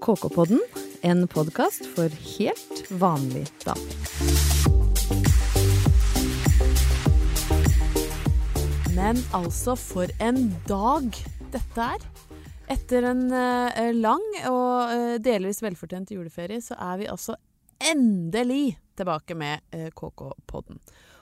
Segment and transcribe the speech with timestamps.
[0.00, 0.60] KK-podden,
[1.02, 3.96] en podkast for helt vanlig damer.
[8.96, 11.10] Men altså, for en dag
[11.52, 12.08] dette er.
[12.70, 17.36] Etter en uh, lang og uh, delvis velfortjent juleferie, så er vi altså
[17.92, 20.80] endelig tilbake med uh, KK-podden.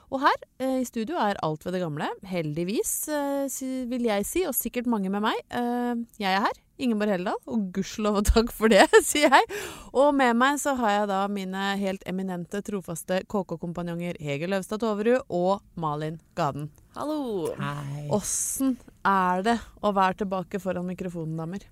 [0.09, 2.07] Og her eh, i studio er alt ved det gamle.
[2.25, 3.59] Heldigvis, eh,
[3.89, 5.37] vil jeg si, og sikkert mange med meg.
[5.53, 9.59] Eh, jeg er her, Ingeborg Helledal, og gudskjelov og takk for det, sier jeg.
[9.93, 15.27] Og med meg så har jeg da mine helt eminente, trofaste KK-kompanjonger Hege Løvstad Toverud
[15.29, 16.71] og Malin Gaden.
[16.97, 17.51] Hallo.
[17.59, 18.07] Hei.
[18.15, 21.67] Åssen er det å være tilbake foran mikrofonen, damer?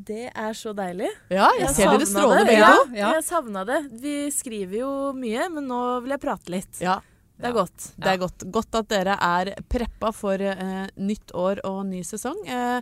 [0.00, 1.12] Det er så deilig.
[1.28, 2.90] Ja, jeg, Jeg ser dere stråler begge ja, to.
[2.96, 3.80] Jeg savna det.
[4.00, 6.80] Vi skriver jo mye, men nå vil jeg prate litt.
[6.82, 6.98] Ja,
[7.40, 7.86] Det er godt.
[7.96, 8.44] Det er godt.
[8.52, 12.42] Godt at dere er preppa for eh, nytt år og ny sesong.
[12.46, 12.80] Eh,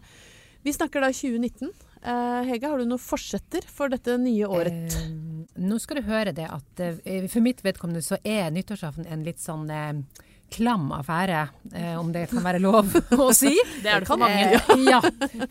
[0.67, 1.71] vi snakker da 2019.
[1.99, 4.97] Eh, Hege, har du noen forsetter for dette nye året?
[4.99, 9.23] Eh, nå skal du høre det at eh, for mitt vedkommende så er nyttårsaften en
[9.27, 10.03] litt sånn eh,
[10.49, 11.41] klam affære,
[11.77, 13.51] eh, om det kan være lov å si.
[13.83, 14.47] Det er det for mange.
[14.57, 15.01] Eh, ja,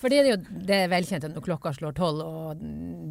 [0.02, 0.38] for det er jo
[0.68, 2.64] det er velkjent at når klokka slår tolv og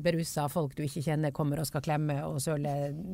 [0.03, 2.73] berusa folk du ikke kjenner kommer og skal klemme og søle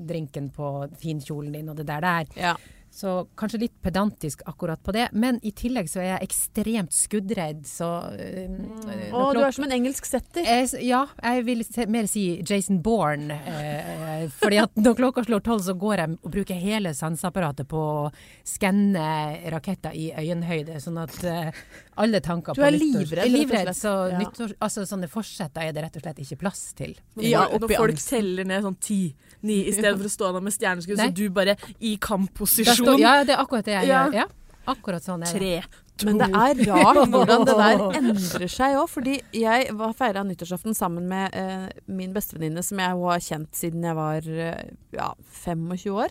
[0.08, 0.70] drinken på
[1.02, 2.32] finkjolen din og det der der.
[2.38, 2.54] Ja.
[2.92, 7.62] Så kanskje litt pedantisk akkurat på det, men i tillegg så er jeg ekstremt skuddredd,
[7.64, 10.44] så når Og du er som en engelsk setter.
[10.44, 13.32] jeg, ja, jeg vil mer si Jason Bourne.
[13.32, 17.80] Eh, fordi at når klokka slår tolv, så går jeg og bruker hele sanseapparatet på
[17.80, 18.10] å
[18.44, 19.06] skanne
[19.54, 21.64] raketter i øyenhøyde, sånn at eh,
[21.96, 24.18] alle tanker Du på er nyttårs- livredd, er rett og livredd, så Ja.
[24.18, 26.94] nyttår, altså, sånne forsetter er det rett og slett ikke plass til.
[27.16, 30.52] Ja, Når folk teller ned sånn ti, ni, i stedet for å stå der med
[30.52, 32.98] stjerneskudd, så du bare i kampposisjon.
[32.98, 34.06] ja, det er akkurat det jeg Ja.
[34.08, 34.14] gjør.
[34.14, 34.26] Ja,
[34.66, 35.62] akkurat sånn er det.
[35.62, 35.62] Tre.
[36.04, 38.88] Men det er rart hvordan det der endrer seg òg.
[38.88, 43.82] Fordi jeg var feira nyttårsaften sammen med eh, min bestevenninne, som jeg har kjent siden
[43.84, 45.12] jeg var eh, ja,
[45.44, 46.08] 25 år.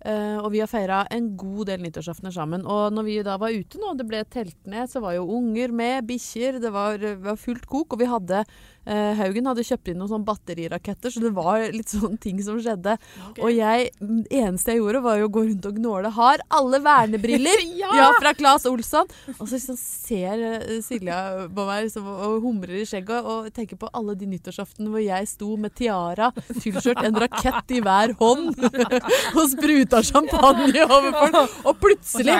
[0.00, 2.64] Eh, og vi har feira en god del nyttårsaftener sammen.
[2.64, 5.74] Og når vi da var ute nå, det ble telt ned, så var jo unger
[5.76, 7.92] med, bikkjer, det var, var fullt kok.
[7.92, 8.44] Og vi hadde
[8.86, 12.96] Haugen hadde kjøpt inn noen sånne batteriraketter, så det var litt sånne ting som skjedde.
[13.38, 16.12] Og jeg, det eneste jeg gjorde, var jo å gå rundt og gnåle.
[16.16, 17.64] Har alle vernebriller?
[17.80, 18.10] ja!
[18.20, 19.08] fra Claes Olsson.
[19.38, 23.78] Og så liksom ser eh, Silja på meg liksom, og humrer i skjegget og tenker
[23.80, 28.56] på alle de nyttårsaftene hvor jeg sto med tiara, tilskjørt, en rakett i hver hånd
[29.38, 31.56] og spruta champagne over folk.
[31.70, 32.36] Og plutselig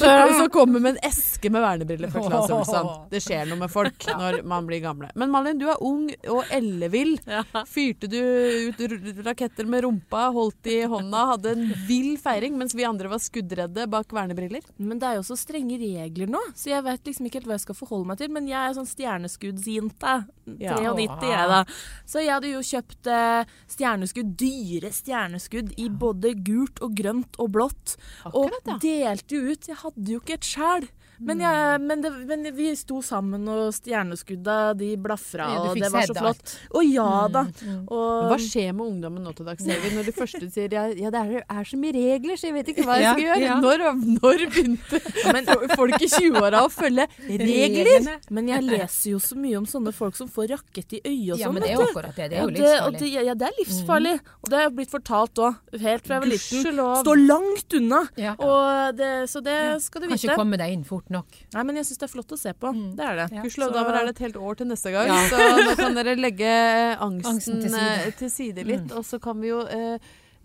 [0.00, 2.90] så, så kommer med en eske med vernebriller fra Claes Olsson.
[3.12, 5.10] Det skjer noe med folk når man blir gamle.
[5.18, 7.16] Men Malin, du er ung og ellevill.
[7.28, 7.42] Ja.
[7.68, 8.80] Fyrte du ut
[9.26, 13.84] raketter med rumpa, holdt i hånda, hadde en vill feiring, mens vi andre var skuddredde
[13.90, 14.64] bak vernebriller?
[14.80, 17.58] Men det er jo så strenge regler nå, så jeg vet liksom ikke helt hva
[17.58, 18.32] jeg skal forholde meg til.
[18.34, 20.14] Men jeg er sånn stjerneskuddsjinte.
[20.62, 20.78] Ja.
[20.80, 21.60] 93 jeg, da.
[22.08, 27.52] Så jeg hadde jo kjøpt eh, stjerneskudd, dyre stjerneskudd i både gult og grønt og
[27.54, 27.98] blått.
[28.24, 29.68] Akkurat, og delte ut.
[29.68, 30.88] Jeg hadde jo ikke et sjæl.
[31.20, 35.90] Men, jeg, men, det, men vi sto sammen, og stjerneskudda de blafra, Ja, og det
[35.92, 36.52] var så flott.
[36.78, 37.42] Å ja da.
[37.64, 41.10] Men Og, Hva skjer med ungdommen nå til dags, når de første sier ja, ja
[41.14, 43.40] det er, er så mye regler, så jeg vet ikke hva jeg Ja, skal gjøre?
[43.48, 43.56] ja.
[43.64, 43.84] Når,
[44.20, 45.00] når begynte
[45.34, 48.08] men, folk i 20-åra å følge regler?
[48.30, 51.42] men jeg leser jo så mye om sånne folk som får rakett i øyet og
[51.42, 51.54] Ja, sånn.
[51.58, 52.28] men det er jo akkurat det.
[52.30, 52.98] Det er jo livsfarlig.
[53.00, 54.14] det, ja, det er livsfarlig.
[54.44, 56.80] Og det har blitt fortalt òg, helt fra jeg var liten.
[57.02, 58.00] Stå langt unna!
[58.20, 58.34] Ja.
[58.38, 60.28] Og det, så det skal du Kan vite.
[60.30, 61.38] ikke komme deg inn fort nok.
[61.54, 62.72] Nei, men jeg syns det er flott å se på.
[62.96, 63.26] Det er det.
[63.36, 63.42] Ja.
[63.42, 65.18] Gudskjelov, Så- damer, er det et helt år til neste gang, Ja.
[65.28, 65.36] så
[65.66, 66.54] nå kan dere legge
[66.98, 68.06] angsten, Angsten til side.
[68.06, 68.92] eh, til side litt.
[68.92, 69.98] Og så kan vi jo eh,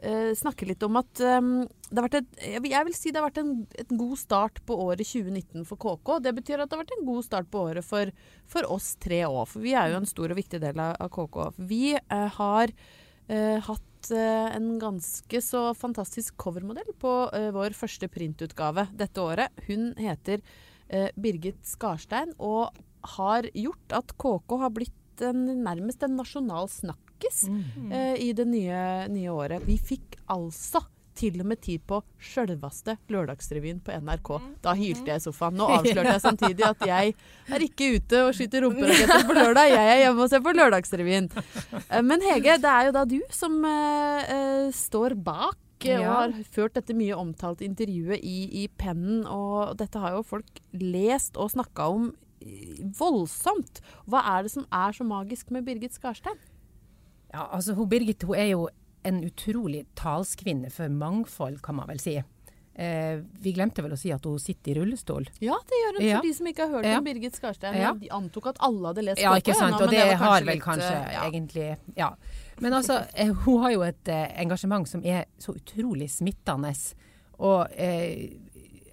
[0.04, 1.40] eh, snakke litt om at eh,
[1.94, 4.18] det har vært et, jeg vil- jeg vil si det har vært en, en god
[4.18, 6.20] start på året 2019 for KK.
[6.24, 8.12] Det betyr at det har vært en god start på året for,
[8.48, 11.10] for oss tre òg, for vi er jo en stor og viktig del av, av
[11.14, 11.54] KK.
[11.70, 12.68] Vi eh, har
[13.30, 13.82] eh, hatt
[14.12, 19.64] eh, en ganske så fantastisk covermodell på eh, vår første printutgave dette året.
[19.68, 20.42] Hun heter
[20.90, 22.76] eh, Birgit Skarstein og
[23.18, 27.46] har gjort at KK har blitt en, nærmest en nasjonal snakkis
[27.92, 28.84] eh, i det nye,
[29.14, 29.66] nye året.
[29.68, 30.84] Vi fikk altså
[31.18, 34.32] til og med tid på sjølveste Lørdagsrevyen på NRK.
[34.66, 35.58] Da hylte jeg i sofaen.
[35.60, 37.16] Nå avslørte jeg samtidig at jeg
[37.50, 39.74] er ikke ute og skyter rumperaketter på lørdag.
[39.74, 41.30] Jeg er hjemme og ser på Lørdagsrevyen.
[41.84, 46.00] Eh, Men Hege, det er jo da du som eh, står bak ja.
[46.00, 49.24] og har ført dette mye omtalte intervjuet i, i pennen.
[49.28, 52.12] Og dette har jo folk lest og snakka om
[53.00, 53.82] voldsomt.
[54.10, 56.40] Hva er det som er så magisk med Birgit Skarstein?
[57.34, 58.68] Ja, altså hun Birgit hun er jo
[59.04, 62.16] en utrolig talskvinne for mangfold, kan man vel si.
[62.76, 65.28] Eh, vi glemte vel å si at hun sitter i rullestol.
[65.40, 66.16] Ja, det gjør hun Ja.
[66.18, 66.98] for de som ikke har hørt Ja.
[66.98, 67.76] om Birgit Skarstein.
[67.78, 67.94] Ja.
[67.94, 69.74] De antok at alle hadde lest Ja, ikke sant.
[69.76, 71.30] Henne, Og men det, har vel litt, kanskje eh, ja.
[71.30, 72.16] egentlig Ja.
[72.60, 76.74] Men altså, eh, hun har jo et eh, engasjement som er så utrolig smittende.
[77.40, 78.30] Og eh,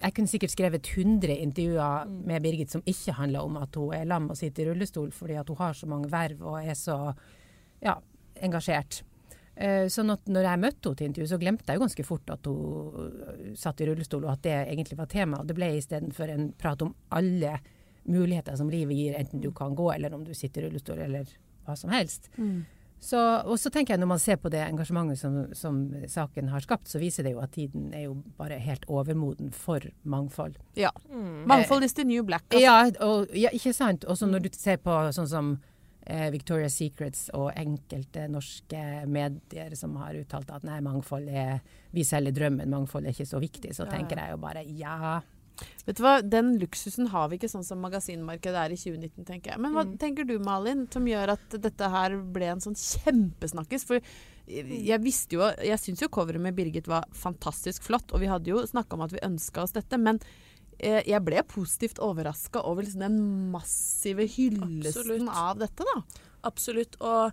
[0.01, 2.25] jeg kunne sikkert skrevet 100 intervjuer Mm.
[2.25, 5.39] med Birgit som ikke handler om at hun er lam og sitter i rullestol, fordi
[5.39, 7.15] at hun har så mange verv og er så
[7.81, 7.95] ja,
[8.41, 9.01] engasjert.
[9.55, 12.31] Eh, sånn at når jeg møtte henne til intervju, så glemte jeg jo ganske fort
[12.33, 15.41] at hun eh, satt i rullestol, og at det egentlig var tema.
[15.41, 17.57] Og det ble istedenfor en prat om alle
[18.09, 21.29] muligheter som livet gir, enten du kan gå, eller om du sitter i rullestol, eller
[21.65, 22.31] hva som helst.
[22.37, 22.63] Mm.
[23.01, 23.17] Så,
[23.49, 25.77] og så tenker jeg når man ser på det engasjementet som, som
[26.09, 29.81] saken har skapt, så viser det jo at tiden er jo bare helt overmoden for
[30.05, 30.59] mangfold.
[30.77, 30.91] Ja.
[31.49, 32.45] Mangfold is the new black.
[32.51, 32.61] altså.
[32.61, 34.05] Ja, og, ja ikke sant?
[34.05, 35.55] Og så når du ser på sånn som
[36.33, 41.59] Victoria's Secrets og enkelte norske medier som har uttalt at nei, mangfold er
[41.93, 43.75] Vi selger drømmen, mangfold er ikke så viktig.
[43.75, 45.21] Så tenker jeg jo bare ja.
[45.85, 49.51] Vet du hva, Den luksusen har vi ikke sånn som magasinmarkedet er i 2019, tenker
[49.51, 49.59] jeg.
[49.61, 49.97] Men hva Mm.
[49.99, 53.85] tenker du, Malin, som gjør at dette her ble en sånn kjempesnakkis?
[53.85, 53.99] For
[54.47, 58.47] jeg visste jo Jeg syns jo coveret med Birgit var fantastisk flott, og vi hadde
[58.49, 62.83] jo snakka om at vi ønska oss dette, men eh, jeg ble positivt overraska over
[62.83, 63.17] liksom den
[63.51, 65.35] massive hyllesten Absolutt.
[65.35, 66.21] av dette, da.
[66.49, 66.95] Absolutt.
[67.05, 67.31] Og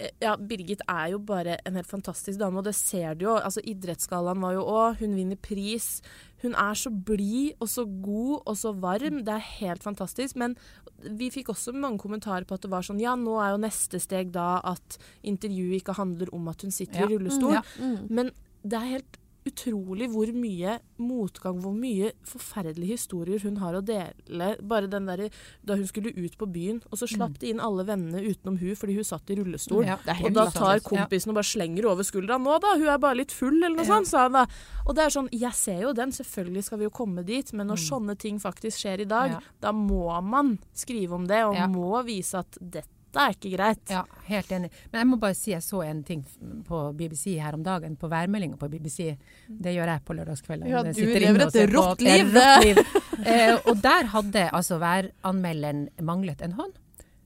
[0.00, 3.36] eh, ja, Birgit er jo bare en helt fantastisk dame, og det ser du jo.
[3.38, 6.00] Altså, Idrettsgallaen var jo òg Hun vinner pris.
[6.42, 9.22] Hun er så blid og så god og så varm.
[9.22, 10.34] Det er helt fantastisk.
[10.40, 10.56] Men
[11.00, 14.00] vi fikk også mange kommentarer på at det var sånn Ja, nå er jo neste
[14.02, 17.06] steg da at intervjuet ikke handler om at hun sitter Ja.
[17.06, 17.54] i rullestol.
[17.60, 17.62] Ja.
[17.78, 18.08] Mm.
[18.10, 18.32] Men
[18.64, 24.50] det er helt utrolig hvor mye motgang, hvor mye forferdelige historier hun har å dele.
[24.62, 25.30] Bare den der,
[25.64, 28.76] da hun skulle ut på byen, og så slapp de inn alle vennene utenom hun
[28.76, 29.84] fordi hun satt i rullestol.
[29.86, 30.80] Ja, Og da tar Ja.
[30.84, 32.36] kompisen og bare slenger over skuldra.
[32.38, 33.94] 'Nå da, hun er bare litt full', eller noe Ja.
[34.00, 34.46] sånt, sa han da.
[34.86, 37.66] Og det er sånn, jeg ser jo den, selvfølgelig skal vi jo komme dit, men
[37.68, 37.88] når Mm.
[37.90, 39.40] sånne ting faktisk skjer i dag, Ja.
[39.60, 41.66] da må man skrive om det, og Ja.
[41.66, 43.90] må vise at dette er ikke greit.
[43.90, 44.70] Ja, helt enig.
[44.92, 46.22] Men jeg må bare si jeg så en ting
[46.68, 49.16] på BBC her om dagen, på værmeldinga på BBC.
[49.48, 50.70] Det gjør jeg på lørdagskveldene.
[50.70, 52.78] Ja, du lever et rått liv, Et rått liv.
[53.26, 56.78] eh, og der hadde altså væranmelderen manglet en hånd.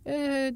[0.06, 0.50] Eh,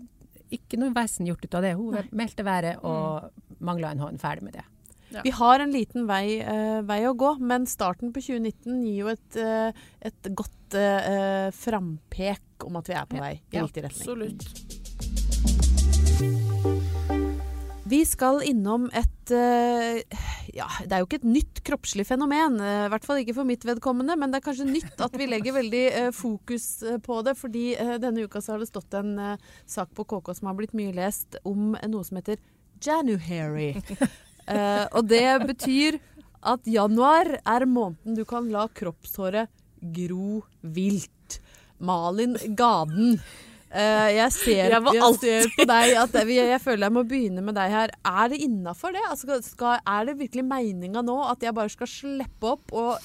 [0.55, 1.75] ikke noe vesen gjort ut av det.
[1.77, 2.07] Hun Nei.
[2.25, 3.29] meldte været og
[3.61, 4.21] mangla en hånd.
[4.23, 4.65] Ferdig med det.
[5.11, 5.23] Ja.
[5.25, 9.09] Vi har en liten vei, uh, vei å gå, men starten på 2019 gir jo
[9.09, 9.73] et, uh,
[10.05, 13.23] et godt uh, frampek om at vi er på Ja.
[13.25, 14.05] vei i riktig retning.
[14.05, 14.88] Absolutt.
[17.89, 20.03] Vi skal innom et eh,
[20.53, 22.59] Ja, det er jo ikke et nytt kroppslig fenomen.
[22.61, 25.29] eh, I hvert fall ikke for mitt vedkommende, men det er kanskje nytt at vi
[25.31, 26.69] legger veldig eh, fokus
[27.05, 27.37] på det.
[27.39, 27.65] Fordi
[28.03, 29.15] denne uka så har det stått en
[29.65, 32.41] sak på KK som har blitt mye lest, om noe som heter
[32.85, 33.73] January.
[34.97, 35.99] Og det betyr
[36.49, 39.51] at januar er måneden du kan la kroppshåret
[39.97, 41.41] gro vilt.
[41.79, 43.21] Malin Gaden.
[43.69, 47.43] Eh, jeg, ser, Jeg jeg ser på deg at jeg, jeg føler jeg må begynne
[47.45, 47.93] med deg her.
[48.01, 49.03] Er det innafor det?
[49.11, 52.97] Altså, skal, er det virkelig meninga nå at jeg bare skal slippe opp og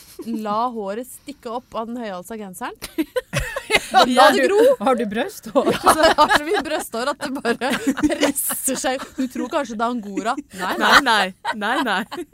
[0.45, 2.79] la håret stikke opp av den høyhalsa genseren?
[3.91, 4.59] La det gro!
[4.79, 5.69] Har du brysthår?
[5.73, 7.69] Ja, jeg har så mye brysthår at det bare
[8.07, 10.35] presser seg Du tror kanskje det er angora?
[10.59, 10.91] Nei, nei.
[11.03, 11.53] Nei, nei.
[11.55, 12.25] nei, nei.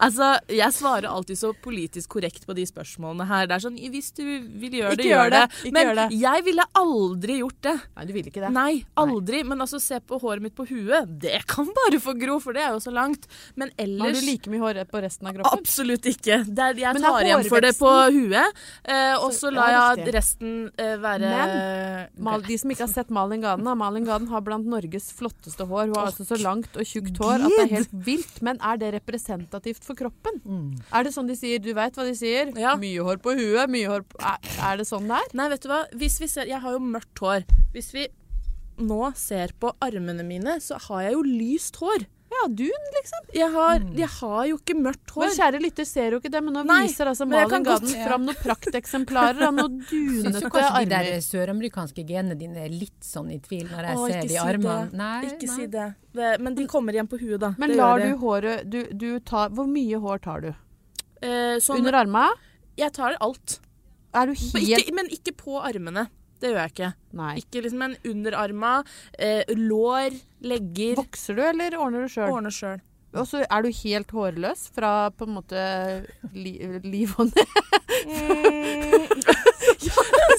[0.00, 3.46] Altså, jeg svarer alltid så politisk korrekt på de spørsmålene her.
[3.50, 4.22] Det er sånn, hvis du
[4.60, 5.42] vil gjøre det, gjør det.
[5.50, 6.06] det, ikke Men gjør det.
[6.22, 7.74] jeg ville aldri gjort det.
[7.98, 8.52] Nei, du vil ikke det.
[8.56, 8.72] Nei,
[9.04, 9.42] aldri.
[9.50, 11.10] Men altså, se på håret mitt på huet.
[11.20, 13.26] Det kan bare få gro, for det er jo så langt.
[13.60, 15.60] Men ellers Har du like mye hår på resten av kroppen?
[15.60, 16.40] Absolutt ikke.
[16.48, 20.14] Det er, jeg tar igjen for det på huet, eh, og Så- så lar jeg
[20.14, 21.30] resten eh, være
[22.20, 23.74] Mal, de som ikke har sett Malin Gaden, da.
[23.78, 25.90] Malin Gaden har blant Norges flotteste hår.
[25.90, 28.40] Hun har altså så langt og tjukt hår at det er helt vilt.
[28.46, 30.40] Men er det representativt for kroppen?
[30.44, 30.78] Mm.
[30.92, 31.62] Er det sånn de sier?
[31.62, 32.52] Du veit hva de sier?
[32.60, 32.76] Ja.
[32.80, 34.38] Mye hår på huet, mye hår på Er,
[34.70, 35.34] er det sånn det er?
[35.40, 35.82] Nei, vet du hva?
[36.00, 37.46] Hvis vi ser, jeg har jo mørkt hår.
[37.74, 38.06] Hvis vi
[38.80, 42.06] nå ser på armene mine, så har jeg jo lyst hår.
[42.40, 43.24] Ja, dun, liksom.
[43.36, 45.24] Jeg har, jeg har jo ikke mørkt hår.
[45.26, 48.24] Men kjære lytter ser jo ikke det, men nå Nei, viser altså Malin Gaden fram
[48.24, 51.24] noen prakteksemplarer av noen Syns du kanskje kanskje de der armer.
[51.26, 54.88] søramerikanske genene dine er litt sånn i tvil når jeg Å, ser de si armene?
[54.96, 55.56] Nei, Ikke nei.
[55.58, 55.88] si det.
[56.16, 56.30] det.
[56.40, 57.52] Men de kommer igjen på huet, da.
[57.60, 60.50] Men Det lar du håret du, du tar, Hvor mye hår tar du?
[61.20, 62.30] eh, sånn, Under armene?
[62.80, 63.58] Jeg tar alt.
[64.16, 66.08] Er du helt ikke, men ikke på armene.
[66.40, 66.92] Det gjør jeg ikke.
[67.20, 67.32] Nei.
[67.42, 68.74] Ikke liksom en underarma,
[69.18, 70.94] eh, lår, legger.
[71.00, 72.30] Vokser du, eller ordner du sjøl?
[72.32, 72.80] Ordner sjøl.
[73.10, 75.58] Og så er du helt hårløs fra på en måte
[76.30, 76.52] li,
[76.86, 77.56] liv og ned.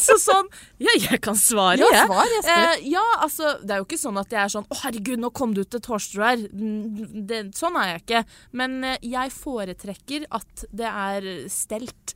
[0.02, 0.48] Så sånn
[0.82, 2.64] Ja, jeg kan svare, Ja, svar, jeg spør.
[2.72, 5.30] Eh, ja, altså, det er jo ikke sånn at jeg er sånn Å, herregud, nå
[5.36, 6.46] kom det ut et hårstrå her.
[6.56, 8.22] Mm, Det, sånn er jeg ikke.
[8.58, 12.16] Men eh, jeg foretrekker at det er stelt.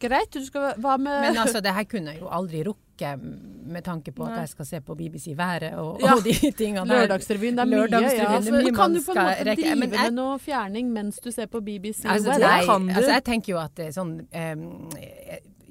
[0.00, 3.22] Greit, du skal Hva med Men altså, det her kunne jeg jo aldri rukket
[3.64, 6.12] med tanke på at jeg skal se på BBC Været og, Ja.
[6.14, 7.06] og de tingene der.
[7.08, 7.76] Lørdagsrevyen, det er mye.
[7.80, 9.62] Lørdagsrevyen, Ja, det er for mye kan du på en måte rekke.
[9.62, 12.46] drive jeg- med noe fjerning mens du ser på BBC Altså, Weather?
[12.48, 12.92] nei, kan du.
[12.94, 14.90] altså, jeg tenker jo at det er sånn um,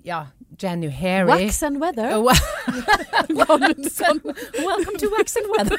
[0.03, 0.23] Ja,
[0.61, 2.09] January Wax and weather?
[3.29, 5.77] Welcome to Wax and Weather.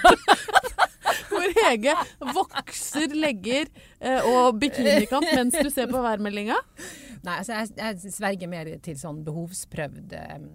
[1.30, 1.94] Hvor Hege
[2.34, 3.68] vokser legger
[4.00, 6.58] eh, og bikinikant mens du ser på værmeldinga?
[7.25, 10.49] Nei, altså, jeg, jeg sverger mer til sånn behovsprøvd um,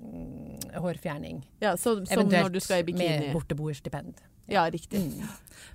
[0.84, 1.40] hårfjerning.
[1.64, 3.08] Ja, så, som når du skal i bikini.
[3.10, 4.22] med borteboerstipend.
[4.50, 5.02] Ja, riktig.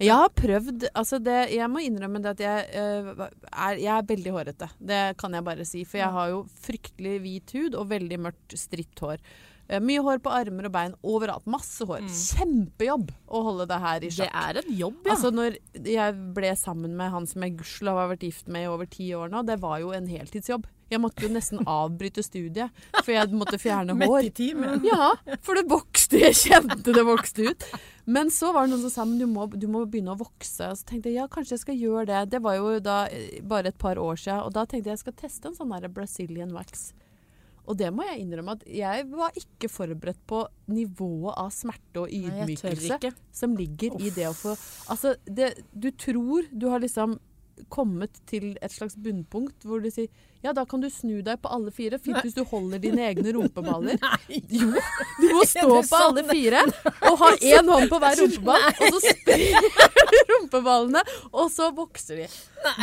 [0.03, 4.07] Jeg har prøvd altså det, Jeg må innrømme det at jeg, uh, er, jeg er
[4.09, 4.71] veldig hårete.
[4.79, 5.83] Det kan jeg bare si.
[5.87, 9.23] For jeg har jo fryktelig hvit hud og veldig mørkt, stritt hår.
[9.69, 11.47] Eh, mye hår på armer og bein overalt.
[11.51, 12.05] Masse hår.
[12.11, 15.15] Kjempejobb å holde det her i Det er en jobb, ja.
[15.15, 15.57] Altså når
[15.89, 19.09] jeg ble sammen med han som jeg gudskjelov har vært gift med i over ti
[19.17, 20.67] år nå, det var jo en heltidsjobb.
[20.93, 24.29] Jeg måtte jo nesten avbryte studiet, for jeg måtte fjerne hår.
[24.85, 26.21] Ja, for det vokste.
[26.21, 27.65] Jeg kjente det vokste ut.
[28.05, 30.69] Men så var det noen som sa men du må, du må begynne å vokse.
[30.69, 32.21] Og så tenkte jeg ja, kanskje jeg skal gjøre det.
[32.37, 34.45] Det var jo da eh, bare et par år siden.
[34.45, 36.91] Og da tenkte jeg jeg skal teste en sånn der Brazilian wax.
[37.65, 40.43] Og det må jeg innrømme at jeg var ikke forberedt på
[40.73, 43.13] nivået av smerte og Nei, ydmykelse ikke.
[43.33, 44.53] som ligger i det å få
[44.93, 47.17] Altså, det, du tror du har liksom
[47.73, 50.11] kommet til et slags bunnpunkt hvor du sier
[50.45, 51.97] ja, da kan du snu deg på alle fire.
[52.03, 53.97] Fint hvis du holder dine egne rumpeballer.
[54.29, 54.69] Jo,
[55.21, 56.67] du må stå på alle fire
[57.09, 59.57] og ha én hånd på hver rumpeball, og så sprer
[60.13, 62.29] du rumpeballene, og så vokser de.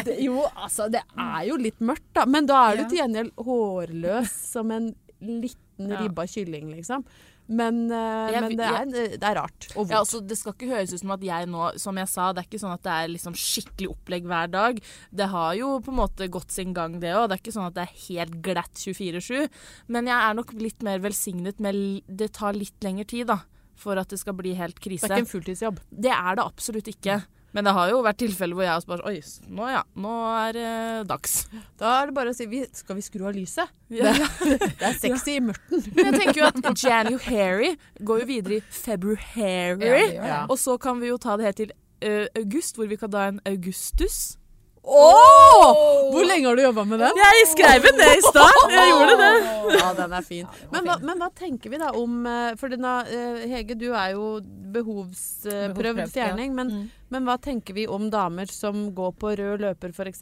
[0.08, 2.26] Det, jo, altså, det er jo litt mørkt, da.
[2.26, 4.92] Men da er du til gjengjeld hårløs som en
[5.22, 7.06] liten ribba kylling, liksom.
[7.52, 8.86] Men, eh, Jeg- men det, er,
[9.20, 9.66] det er rart.
[9.76, 12.30] Og Ja, altså, det skal ikke høres ut som at jeg nå, som jeg sa,
[12.32, 14.80] det er ikke sånn at det er liksom skikkelig opplegg hver dag.
[15.14, 17.28] Det har jo på en måte gått sin gang, det òg.
[17.28, 19.50] Det er ikke sånn at det er helt glatt 24-7.
[19.90, 23.42] Men jeg er nok litt mer velsignet med Det tar litt lengre tid, da.
[23.76, 25.08] For at det skal bli helt krise.
[25.08, 25.80] det er ikke en fulltidsjobb.
[25.92, 27.24] Det er det absolutt ikke.
[27.52, 29.18] Men det har jo vært tilfeller hvor jeg også bare Oi,
[29.52, 29.82] nå ja.
[30.00, 30.72] Nå er det
[31.10, 31.36] dags.
[31.80, 33.72] Da er det bare å si vi, Skal vi skru av lyset?
[33.92, 34.14] Ja.
[34.16, 35.82] Det er sexy i mørten.
[35.98, 40.14] Men jeg tenker jo at January går jo videre i February.
[40.16, 40.38] Ja, det.
[40.48, 41.74] Og så kan vi jo ta det helt til
[42.08, 44.38] uh, august, hvor vi kan da en augustus.
[44.82, 47.20] Hvor lenge har du jobba med den?
[47.22, 48.72] Jeg skrev den det i stad!
[48.74, 49.34] Jeg gjorde det.
[49.78, 50.48] Ja, den er fin.
[50.74, 54.16] Men hva, men hva tenker vi da om eh, For denne, eh, Hege, du er
[54.16, 54.26] jo
[54.74, 56.56] behovsprøvd Behovsprøvd, fjerning.
[56.58, 56.90] Men, Mm.
[57.12, 60.22] men hva tenker vi om damer som går på rød løper f.eks.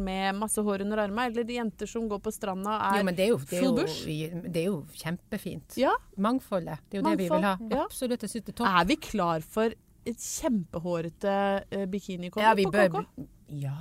[0.00, 1.28] med masse hår under armene?
[1.30, 4.04] Eller jenter som går på stranda er Jo, det er jo, det er full bush?
[4.50, 5.76] det er jo kjempefint.
[5.76, 6.80] Ja, Mangfoldet.
[6.90, 7.56] Det er jo det vi vil ha.
[7.70, 7.84] Ja.
[7.84, 8.22] Absolutt.
[8.22, 8.66] Jeg det er topp.
[8.80, 9.70] Er vi klar for
[10.06, 11.34] et kjempehårete
[11.76, 13.04] uh, Ja, vi på KK?
[13.50, 13.74] Ja.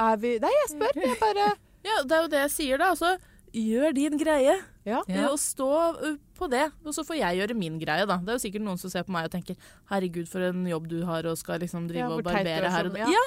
[0.00, 0.92] Er vi Nei, jeg spør.
[1.04, 1.46] Jeg bare
[1.84, 2.86] Ja, det er jo det jeg sier, da.
[2.94, 3.10] Altså,
[3.54, 4.54] gjør din greie.
[4.88, 5.00] Ja.
[5.08, 5.26] Ja.
[5.28, 5.66] Og stå
[6.00, 6.64] uh, på det.
[6.84, 8.16] Og så får jeg gjøre min greie, da.
[8.24, 9.54] Det er jo sikkert noen som ser på meg og tenker
[9.90, 12.84] 'herregud, for en jobb du har', og skal liksom drive Ja, og er barbere her
[12.88, 13.00] og der.
[13.04, 13.08] ja.
[13.12, 13.24] Ja,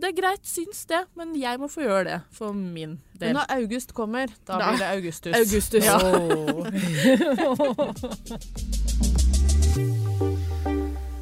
[0.00, 3.28] det er greit, syns det, men jeg må få gjøre det for min del.
[3.34, 5.34] Men når august kommer, da Da- blir det augustus.
[5.36, 5.84] Augustus.
[5.84, 5.98] Ja.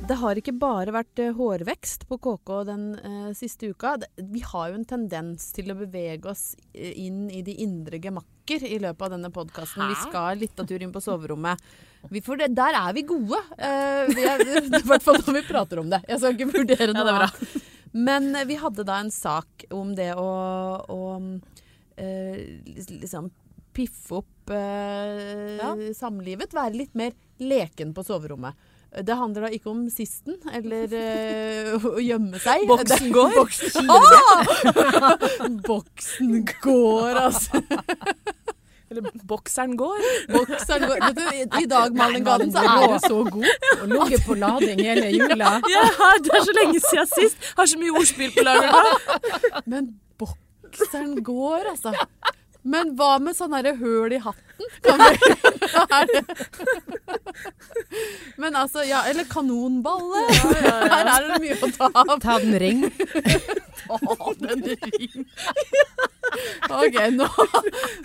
[0.06, 3.96] Det har ikke bare vært eh, hårvekst på KK den eh, siste uka.
[4.30, 8.62] Vi har jo en tendens til å bevege oss eh, inn i de indre gemakker
[8.68, 9.82] i løpet av denne podkasten.
[9.90, 11.58] Vi skal litt av tur inn på soverommet.
[12.12, 13.40] Vi, for det, der er vi gode.
[13.58, 14.44] Eh, vi er,
[14.78, 16.00] I hvert fall når vi prater om det.
[16.06, 17.64] Jeg skal ikke vurdere Ja, noe det bra.
[18.06, 20.28] Men eh, vi hadde da en sak om det å,
[20.86, 21.00] å
[21.98, 22.38] eh,
[23.02, 23.32] liksom
[23.76, 25.72] piffe opp Ja.
[25.98, 26.54] samlivet.
[26.54, 27.10] Være litt mer
[27.42, 28.54] leken på soverommet.
[28.96, 32.64] Det handler da ikke om sisten eller eh, å gjemme seg.
[32.70, 33.34] Boksen går.
[33.36, 35.26] Boksen, ah!
[35.66, 37.60] Boksen går, altså.
[38.86, 40.02] Eller bokseren går.
[40.30, 41.00] Bokseren går.
[41.16, 41.22] Du,
[41.58, 43.48] i, dag, Malin så er du så god.
[43.80, 45.56] Og ligget på lading hele jula.
[45.72, 45.82] Ja,
[46.22, 47.48] det er så lenge siden sist.
[47.58, 49.62] Har så mye ordspill på lager nå.
[49.66, 49.90] Men
[50.22, 51.96] bokseren går, altså.
[52.66, 54.42] Men hva med sånn herre høl i hatten?
[54.82, 56.20] Kan vi?
[58.42, 60.24] Men altså, ja, eller kanonballe.
[60.32, 62.12] Her er det mye å ta av.
[62.24, 62.82] Ta den ring.
[63.86, 63.98] Ta
[64.40, 65.26] den ring.
[66.66, 67.28] OK, nå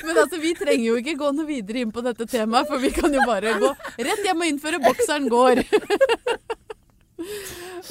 [0.06, 2.92] Men altså, vi trenger jo ikke gå noe videre inn på dette temaet, for vi
[2.96, 5.64] kan jo bare gå rett hjem og innføre bokseren går.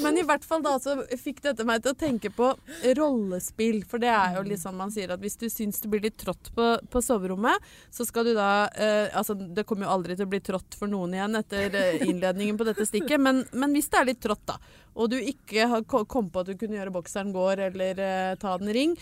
[0.01, 2.53] Men i hvert fall da så fikk dette meg til å tenke på
[2.97, 3.81] rollespill.
[3.91, 6.19] For det er jo litt sånn man sier at hvis du syns det blir litt
[6.21, 7.59] trått på, på soverommet,
[7.93, 10.91] så skal du da eh, Altså det kommer jo aldri til å bli trått for
[10.91, 14.45] noen igjen etter eh, innledningen på dette stikket, men, men hvis det er litt trått,
[14.49, 14.57] da,
[15.01, 18.31] og du ikke har ko- kom på at du kunne gjøre bokseren går eller eh,
[18.41, 18.95] ta den ring,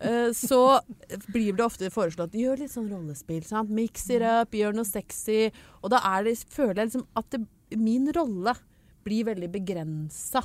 [0.00, 0.60] eh, så
[1.32, 3.42] blir det ofte foreslått gjør litt sånn rollespill.
[3.48, 3.72] sant?
[3.74, 5.48] Mix it up, gjør noe sexy.
[5.82, 7.42] Og da det, føler jeg liksom at det,
[7.80, 8.54] min rolle
[9.04, 10.44] blir veldig begrensa.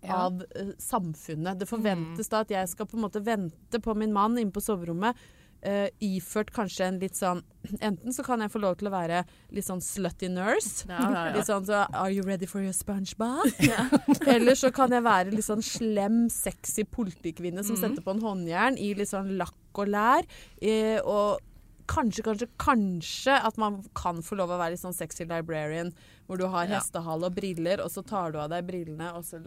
[0.00, 0.22] Ja.
[0.24, 1.58] Av uh, samfunnet.
[1.60, 4.62] Det forventes da at jeg skal på en måte vente på min mann inne på
[4.64, 5.18] soverommet.
[5.60, 7.42] Uh, iført kanskje en litt sånn
[7.84, 9.18] Enten så kan jeg få lov til å være
[9.52, 10.86] litt sånn slutty nurse.
[10.88, 11.34] Ja, ja, ja.
[11.34, 13.60] Litt sånn så Are you ready for your sponge bath?
[14.34, 18.80] Eller så kan jeg være litt sånn slem, sexy politikvinne som setter på en håndjern
[18.80, 20.24] i litt sånn lakk og lær.
[20.64, 21.49] Uh, og
[21.90, 25.90] kanskje, kanskje, kanskje at man kan få lov å være litt sånn sexy librarian,
[26.30, 29.40] hvor du har hestehale og briller, og så tar du av deg brillene, og så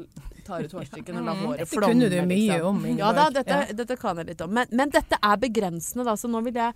[0.44, 1.94] tar du ut hårstykkene og lar håret Dette flomme.
[1.94, 2.68] kunne du mye liksom.
[2.68, 3.00] om, Ingeborg.
[3.00, 3.78] Ja da, dette, Ja.
[3.80, 4.52] dette kan jeg litt om.
[4.54, 6.74] Men, men dette er begrensende, da, så nå vil jeg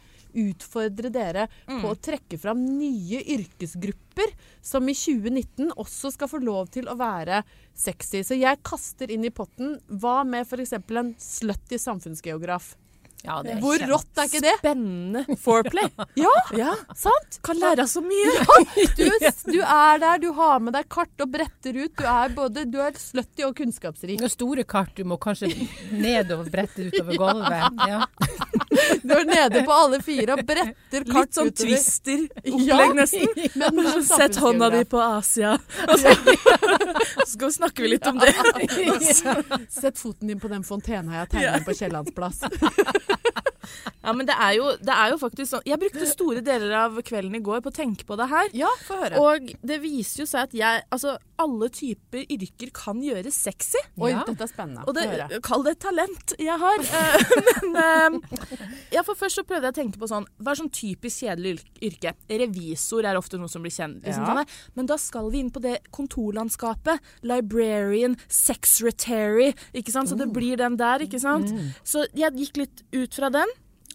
[0.47, 1.81] utfordre dere Mm.
[1.83, 4.31] på å trekke fram nye yrkesgrupper
[4.63, 7.43] som i 2019 også skal få lov til å være
[7.75, 8.23] sexy.
[8.23, 10.73] Så jeg kaster inn i potten hva med f.eks.
[10.73, 12.75] en slutty samfunnsgeograf?
[13.25, 14.53] Ja, det er Hvor rått er ikke det?
[14.61, 15.87] Spennende foreplay.
[16.21, 16.73] Ja, Ja.
[16.95, 17.39] sant?
[17.43, 18.35] Kan lære så mye.
[18.97, 19.03] Du,
[19.51, 21.93] du er der, du har med deg kart og bretter ut.
[21.97, 24.19] Du er både du er slutty og kunnskapsrik.
[24.21, 25.49] Noen store kart du må kanskje
[25.91, 27.81] ned og brette utover gulvet.
[27.87, 28.03] Ja.
[29.03, 33.27] Du er nede på alle fire og bretter kart Litt sånn twister-opplegg, nesten.
[33.59, 35.55] Men med Sett hånda di på Asia.
[35.89, 36.13] Og så,
[37.31, 38.33] så skal vi litt om det.
[39.69, 42.43] Sett foten din på den fontena jeg tegner på Kiellandsplass.
[44.07, 46.95] Ja, men det er, jo, det er jo faktisk sånn Jeg brukte store deler av
[47.03, 48.47] kvelden i går på å tenke på det her.
[48.55, 49.19] Ja, få høre.
[49.19, 53.81] Og det viser jo seg at jeg Altså, alle typer yrker kan gjøres sexy.
[53.99, 54.23] Oi, Ja.
[54.25, 54.85] dette er spennende.
[54.87, 56.85] Og det, kall det et talent jeg har.
[57.01, 57.27] Eh,
[57.75, 60.71] Men eh, ja, for først så prøvde jeg å tenke på sånn Hva er sånn
[60.73, 62.13] typisk kjedelig yrke?
[62.29, 64.01] Revisor er ofte noe som blir kjent.
[64.03, 64.35] Liksom, Ja.
[64.43, 66.99] sånn, Men da skal vi inn på det kontorlandskapet.
[67.23, 69.53] Librarian, secretary.
[69.73, 70.09] Ikke sant?
[70.09, 71.51] Så det blir den der, ikke sant?
[71.83, 73.47] Så jeg gikk litt ut fra den.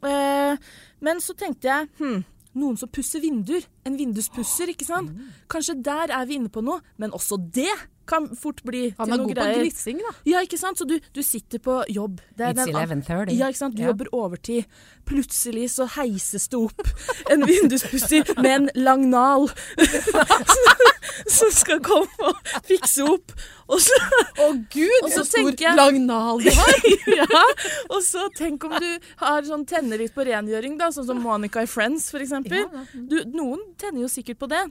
[0.03, 0.57] Eh,
[1.01, 2.25] men så tenkte jeg hm,
[2.59, 3.65] noen som pusser vinduer.
[3.87, 5.11] En vinduspusser, ikke sant?
[5.49, 6.81] Kanskje der er vi inne på noe.
[6.99, 7.71] Men også det
[8.07, 10.13] kan fort bli Han er god på glissing, da.
[10.27, 10.79] Ja, ikke sant?
[10.79, 12.21] Så du, du sitter på jobb.
[12.37, 13.37] Det er It's den- 11.30.
[13.39, 13.77] Ja, ikke sant?
[13.77, 13.89] Du Ja.
[13.93, 14.65] jobber overtid.
[15.07, 16.83] Plutselig så heises det opp
[17.31, 19.49] en vinduspusser med en lang nal
[21.29, 22.37] som skal komme og
[22.69, 23.33] fikse opp.
[23.73, 23.97] Og så,
[24.43, 26.75] Å gud, Og så stor jeg- lang nal du har.
[27.23, 27.43] ja,
[27.91, 31.63] og så tenk om du har sånn tenner litt på rengjøring, da, sånn som Monica
[31.63, 32.67] i Friends, eksempel.
[32.93, 34.65] Du, noen tenner jo sikkert på det.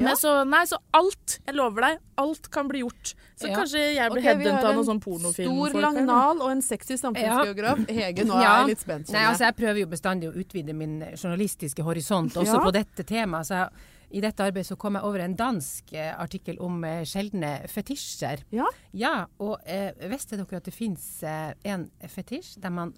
[0.00, 3.12] Men så, nei, så alt, jeg lover deg, alt kan bli gjort.
[3.40, 3.56] Så Ja.
[3.56, 5.52] kanskje jeg blir okay, headhunta av en noen sånn pornofilm.
[5.70, 7.84] Stor, lang nal og en sexy samfunnsgeograf.
[7.88, 9.12] Hege, nå er jeg litt spent.
[9.12, 9.54] Nei, altså jeg.
[9.54, 12.64] Jeg prøver jo bestandig å utvide min journalistiske horisont også Ja.
[12.64, 13.46] på dette temaet.
[13.48, 13.68] Så jeg,
[14.12, 18.40] I dette arbeidet så kom jeg over en dansk eh, artikkel om eh, sjeldne fetisjer.
[18.50, 18.66] Ja.
[18.92, 22.90] Ja, og eh, visste dere at det fins eh, en fetisj der man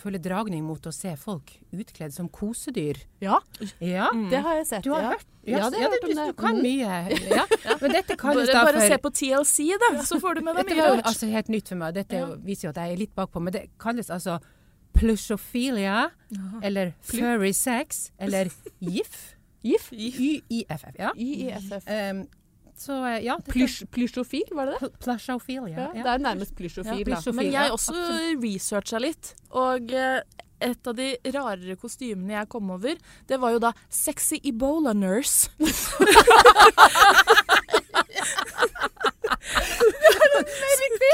[0.00, 2.98] føler dragning mot å se folk utkledd som kosedyr?
[3.20, 3.38] ja,
[3.80, 4.82] Ja, det har jeg sett.
[4.84, 5.10] du har ja.
[5.14, 5.26] hørt?
[5.46, 6.26] Ja, det hørt om det.
[6.26, 6.62] du kan Mhm.
[6.62, 7.20] mye.
[7.36, 7.44] Ja.
[7.80, 10.76] Men dette kalles da bare se på TLC, da, så får du med deg dette
[10.76, 11.06] mye jo rart.
[11.06, 11.94] altså helt nytt for meg.
[11.94, 13.40] Dette er viser jo at jeg er litt bakpå.
[13.42, 14.38] Men det kalles altså
[14.92, 16.10] plusophilia,
[16.62, 19.36] eller furry sex, eller GIF.
[19.62, 19.90] GIF?
[19.92, 21.10] YIFF, ja.
[21.16, 21.86] YIFF.
[21.88, 22.26] Um,
[22.80, 23.34] så eh, ja.
[23.44, 24.88] Plysj- Plysjofil, var det det?
[25.04, 27.20] Plysjofil, Ja, Ja, det er nærmest plysjofil, da.
[27.36, 27.96] Men jeg jeg også
[28.40, 30.22] researcha litt, og eh,
[30.60, 32.96] et av de rarere kostymene jeg kom over,
[33.28, 35.48] det var jo da Sexy Ebola Nurse.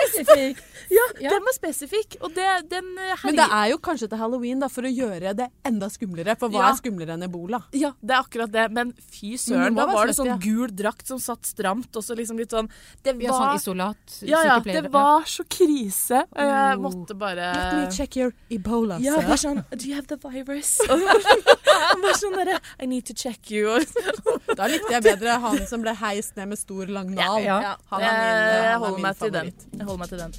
[0.06, 0.58] Spesifikk.
[0.90, 1.30] Ja, Ja.
[1.30, 4.68] den var spesifikk, og det, den eh, Men det er jo kanskje til halloween da,
[4.68, 6.36] for å gjøre det enda skumlere.
[6.38, 6.68] For hva Ja.
[6.70, 7.62] er skumlere enn ebola?
[7.72, 8.70] Ja, det er akkurat det.
[8.70, 10.36] Men fy søren, det da var det sånn ja.
[10.36, 12.68] gul drakt som satt stramt, og så liksom litt sånn
[13.02, 16.22] Det Vi har sånn isolat Ja, ja, det var så krise.
[16.32, 16.82] Og jeg Oh.
[16.82, 19.26] måtte bare Let me check your ebola, Ja, sir.
[19.26, 20.78] bare sånn Do you have the virus?
[20.88, 23.80] Var sånn- bare sånn derre I need to check you.
[24.56, 27.42] Da likte jeg bedre han som ble heist ned med stor, lang nal.
[27.42, 29.50] Ja, Han er min, jeg, han er holder min meg til den.
[29.52, 29.78] favoritt.
[29.78, 30.32] Jeg holder meg til den.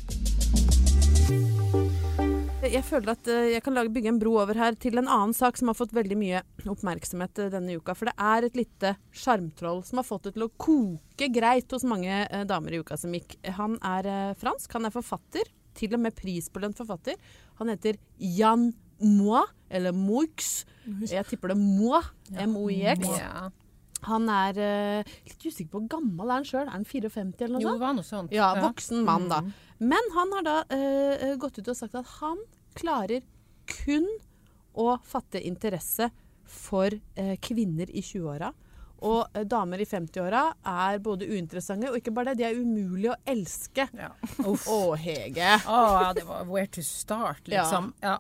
[2.68, 5.36] Jeg føler at eh, jeg kan lage, bygge en bro over her til en annen
[5.36, 7.96] sak som har fått veldig mye oppmerksomhet eh, denne uka.
[7.98, 11.86] For det er et lite sjarmtroll som har fått det til å koke greit hos
[11.88, 13.38] mange eh, damer i uka som gikk.
[13.60, 15.54] Han er fransk, han er forfatter.
[15.78, 17.20] Til og med prisbelønt forfatter.
[17.60, 20.66] Han heter Jan Moi, eller Moix.
[21.06, 22.02] Jeg tipper det Moi.
[22.34, 23.06] M-O-I-X.
[23.20, 23.50] Ja.
[24.06, 26.66] Han er uh, litt usikker på hvor gammel er han sjøl.
[26.66, 27.78] Er han 54 eller noe Jo, sånt?
[27.78, 28.36] det var noe sånt.
[28.36, 29.42] Ja, voksen mann, da.
[29.46, 29.54] Mm.
[29.94, 32.42] Men han har da uh, gått ut og sagt at han
[32.80, 33.22] klarer
[33.68, 34.08] kun
[34.78, 36.10] å fatte interesse
[36.48, 38.54] for eh, kvinner i 20-åra.
[39.06, 43.14] Og eh, damer i 50-åra er både uinteressante og ikke bare det, de er umulige
[43.14, 43.88] å elske.
[43.94, 44.12] Ja.
[44.48, 45.58] Å, Hege.
[45.68, 47.92] Å, ja, det var where to start, liksom.
[48.02, 48.16] Ja.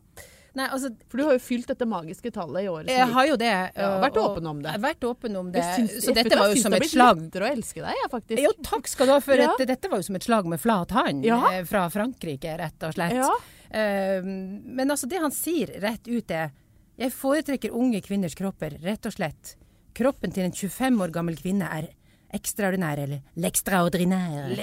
[0.57, 3.35] Nei, altså, For du har jo fylt dette magiske tallet i året jeg har jo
[3.37, 3.49] det.
[3.77, 4.71] Ja, vært åpen om det.
[4.73, 5.61] Jeg vært åpen om det.
[5.61, 8.41] Jeg syns- så dette var jo som et slag lettere å elske deg, jeg, faktisk.
[8.41, 9.51] Jo, takk skal du ha, for Ja.
[9.59, 11.37] dette var jo som et slag med flat hånd Ja.
[11.53, 13.13] eh, fra Frankrike, rett og slett.
[13.13, 13.29] Ja.
[13.71, 16.51] Eh, men altså, det han sier rett ut er
[16.97, 19.55] Jeg foretrekker unge kvinners kropper, rett og slett.
[19.93, 21.91] Kroppen til en 25 år gammel kvinne er
[22.33, 24.49] ekstraordinær, eller l'extraordinær.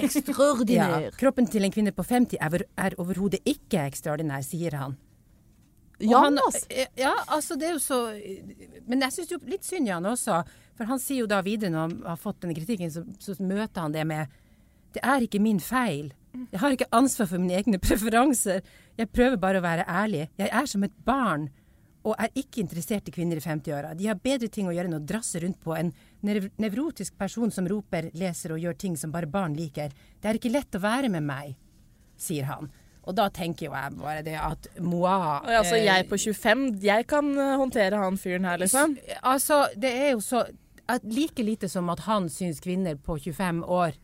[1.07, 4.97] Ja, kroppen til en kvinne på 50 er, er overhodet ikke ekstraordinær, sier han.
[6.03, 6.65] Jan, altså.
[6.69, 7.97] eh, Ja, altså det er jo så
[8.85, 10.41] Men jeg syns jo litt synd i han også.
[10.75, 13.81] For han sier jo da videre, når han har fått denne kritikken, så, så møter
[13.85, 14.27] han det med
[14.91, 16.11] Det er ikke min feil.
[16.51, 18.65] Jeg har ikke ansvar for mine egne preferanser.
[18.99, 20.27] Jeg prøver bare å være ærlig.
[20.39, 21.49] Jeg er som et barn.
[22.05, 23.95] Og er ikke interessert i kvinner i 50-åra.
[23.97, 25.89] De har bedre ting å gjøre enn å drasse rundt på en
[26.25, 29.93] nev nevrotisk person som roper, leser og gjør ting som bare barn liker.
[30.21, 31.55] Det er ikke lett å være med meg,
[32.21, 32.69] sier han.
[33.05, 37.07] Og da tenker jo jeg bare det at moi altså, eh, jeg på 25, jeg
[37.09, 38.95] kan eh, håndtere han fyren her, liksom.
[39.21, 40.45] Altså, det er jo så
[40.85, 43.95] Like lite som at han syns kvinner på 25 år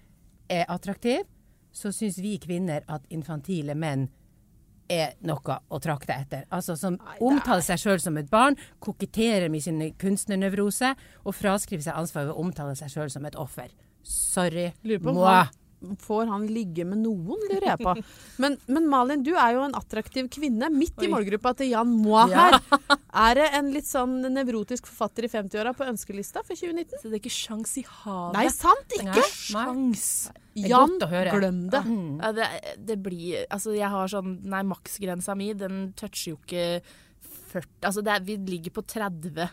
[0.50, 1.28] er attraktiv,
[1.72, 4.10] så syns vi kvinner at infantile menn
[4.92, 6.44] er noe å trakte etter.
[6.52, 11.98] Altså som omtaler seg sjøl som et barn, koketterer med sin kunstnernevrose og fraskriver seg
[12.02, 13.72] ansvar ved å omtale seg sjøl som et offer.
[14.04, 14.72] Sorry.
[14.84, 15.44] Moi.
[16.02, 17.94] Får han ligge med noen, lurer jeg på.
[18.44, 22.28] Men, men Malin, du er jo en attraktiv kvinne midt i målgruppa til Jan Moa
[22.32, 22.58] her.
[23.26, 27.02] Er det en litt sånn nevrotisk forfatter i 50-åra på ønskelista for 2019?
[27.02, 28.38] Så det er ikke sjans i havet.
[28.38, 29.10] Nei, sant ikke!
[29.12, 29.28] Nei.
[29.42, 30.06] Sjans.
[30.60, 31.84] Jan, glem det.
[31.88, 32.18] Mm.
[32.20, 32.48] Ja, det,
[32.84, 36.82] det blir Altså, jeg har sånn Nei, maksgrensa mi, den toucher jo ikke
[37.54, 39.48] 40 Altså, det er, vi ligger på 30,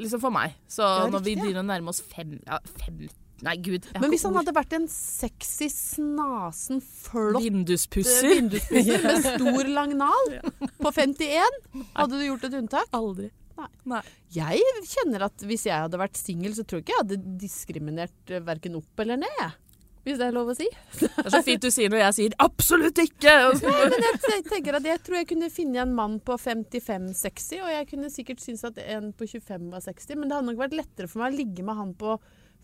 [0.00, 0.56] liksom for meg.
[0.68, 1.46] Så Ja, når vi riktig, ja.
[1.46, 3.00] begynner å nærme oss fem, ja, fem
[3.46, 3.86] Nei, gud.
[3.96, 10.34] Men hvis han hadde vært en sexy, snasen, flott Vinduspusser vinduspusser med stor lang nal
[10.80, 11.60] på 51,
[11.96, 12.92] hadde du gjort et unntak?
[12.96, 13.30] Aldri.
[13.88, 14.00] Nei.
[14.32, 18.32] Jeg kjenner at hvis jeg hadde vært singel, så tror jeg ikke jeg hadde diskriminert
[18.32, 19.58] eh, verken opp eller ned.
[20.00, 20.64] Hvis det er lov å si.
[20.96, 23.34] Det er så fint du sier når jeg sier 'absolutt ikke'.
[23.66, 27.58] Nei, Men jeg tenker at jeg tror jeg kunne finne en mann på 55 sexy,
[27.60, 30.62] og jeg kunne sikkert synes at en på 25 var sexy, men det hadde nok
[30.62, 32.16] vært lettere for meg å ligge med han på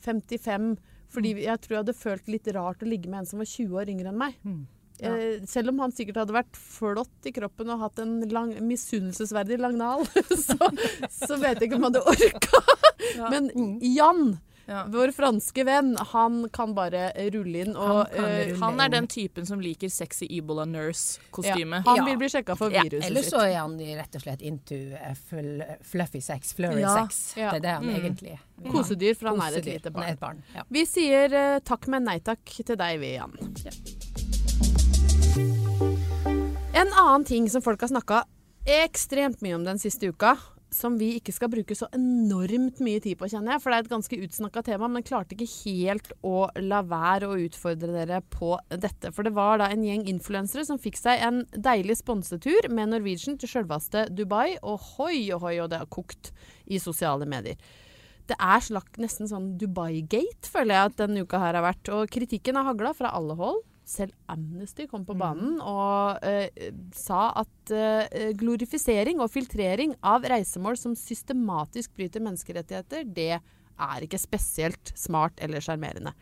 [0.05, 0.73] 55,
[1.13, 3.79] fordi jeg tror jeg hadde følt litt rart å ligge med en som var 20
[3.81, 4.41] år yngre enn meg.
[4.47, 4.65] Mm.
[4.99, 9.59] Eh, selv om han sikkert hadde vært flott i kroppen og hatt en lang, misunnelsesverdig
[9.61, 10.07] langnal,
[10.47, 10.57] så,
[11.13, 12.63] så vet jeg ikke om han hadde orka.
[13.17, 13.29] Ja.
[13.33, 13.51] Men
[13.85, 14.25] Jan,
[14.67, 14.81] Ja.
[14.91, 17.77] vår franske venn, han kan bare rulle inn.
[17.77, 21.85] Og, Han eh, Han er den typen som liker sexy Ebola nurse-kostyme.
[21.87, 22.05] han Ja.
[22.05, 25.15] vil bli sjekka for Ja, viruset eller så er han rett og slett into eh,
[25.15, 27.35] full, fluffy sex, flurry Ja, sex.
[27.37, 27.51] ja.
[27.53, 27.95] Det er det han Mm.
[28.01, 28.41] egentlig er.
[28.73, 30.09] Kosedyr, for han er et lite barn.
[30.09, 30.43] et barn.
[30.55, 30.63] Ja.
[30.71, 33.39] Vi sier uh, takk, men nei takk til deg, vi, Jan.
[36.75, 38.25] En annen ting som folk har snakka
[38.67, 40.35] ekstremt mye om den siste uka,
[40.73, 43.85] som vi ikke skal bruke så enormt mye tid på, kjenner jeg, for det er
[43.85, 48.55] et ganske utsnakka tema, men klarte ikke helt å la være å utfordre dere på
[48.73, 49.13] dette.
[49.15, 53.39] For det var da en gjeng influensere som fikk seg en deilig sponsetur med Norwegian
[53.41, 56.33] til sjølveste Dubai, og hoi hoi, og det har kokt
[56.67, 57.59] i sosiale medier.
[58.27, 61.91] Det er slakt nesten sånn Dubai-gate, føler jeg at denne uka her har vært.
[61.95, 63.63] Og kritikken har hagla fra alle hold.
[63.87, 70.79] Selv Amnesty kom på banen og eh, sa at eh, glorifisering og filtrering av reisemål
[70.81, 76.17] som systematisk bryter menneskerettigheter, det er ikke spesielt smart eller sjarmerende.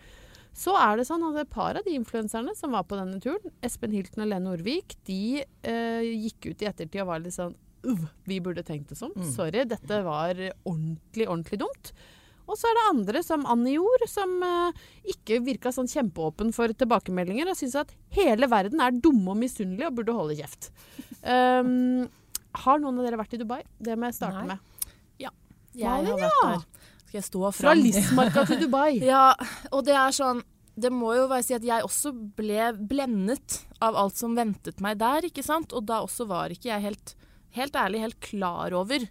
[0.55, 3.55] Så er det sånn at et par av de influenserne som var på denne turen,
[3.65, 7.57] Espen Hilton og Lene Orvik, de eh, gikk ut i ettertid og var litt sånn
[8.25, 9.13] vi burde tenkt det sånn.
[9.35, 11.91] Sorry, dette var ordentlig, ordentlig dumt.
[12.45, 14.83] Og så er det andre, som Annie Jord, som eh,
[15.15, 19.89] ikke virka sånn kjempeåpen for tilbakemeldinger, og syns at hele verden er dumme og misunnelige
[19.89, 20.69] og burde holde kjeft.
[21.25, 22.05] Um,
[22.65, 23.63] har noen av dere vært i Dubai?
[23.81, 24.55] Det må jeg starte Nei.
[24.55, 24.71] med.
[25.75, 26.91] Jeg Malin, har vært der.
[27.05, 27.83] Skal jeg stå Fra fram?
[27.83, 28.91] Lismarka til Dubai.
[29.13, 29.25] Ja,
[29.75, 30.43] og det er sånn
[30.79, 34.99] Det må jo være si at jeg også ble blendet av alt som ventet meg
[35.03, 35.75] der, ikke sant?
[35.75, 37.15] Og da også var ikke jeg helt,
[37.59, 39.07] helt ærlig helt klar over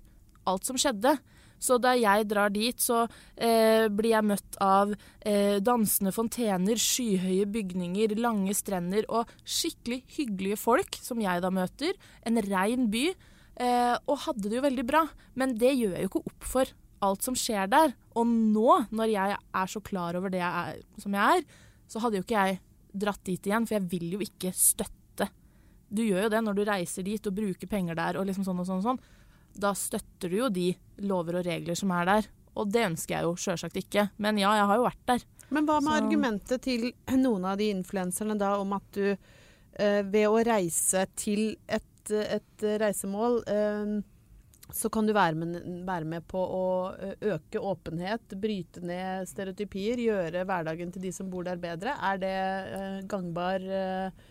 [0.50, 1.16] alt som skjedde.
[1.64, 4.92] Så da jeg drar dit, så eh, blir jeg møtt av
[5.24, 11.96] eh, dansende fontener, skyhøye bygninger, lange strender og skikkelig hyggelige folk, som jeg da møter.
[12.28, 13.08] En rein by.
[13.64, 15.06] Eh, og hadde det jo veldig bra.
[15.40, 16.74] Men det gjør jeg jo ikke opp for
[17.04, 17.96] alt som skjer der.
[18.20, 21.48] Og nå, når jeg er så klar over det jeg er, som jeg er,
[21.90, 22.60] så hadde jo ikke jeg
[23.04, 25.30] dratt dit igjen, for jeg vil jo ikke støtte.
[25.94, 28.62] Du gjør jo det når du reiser dit og bruker penger der og liksom sånn
[28.64, 29.04] og sånn og sånn.
[29.60, 30.72] Da støtter du jo de
[31.06, 32.28] lover og regler som er der.
[32.58, 34.08] Og det ønsker jeg jo sjølsagt ikke.
[34.22, 35.24] Men ja, jeg har jo vært der.
[35.54, 40.02] Men hva med Så- argumentet til noen av de influenserne da om at du eh,
[40.04, 43.94] ved å reise til et, et reisemål eh,
[44.74, 46.64] så kan du være med, være med på å
[46.96, 51.94] eh, øke åpenhet, bryte ned stereotypier, gjøre hverdagen til de som bor der bedre.
[52.02, 54.24] Er det eh, gangbar eh,